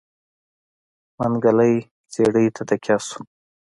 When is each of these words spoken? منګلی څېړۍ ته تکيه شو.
منګلی 1.19 1.73
څېړۍ 2.11 2.47
ته 2.55 2.61
تکيه 2.69 2.97
شو. 3.07 3.19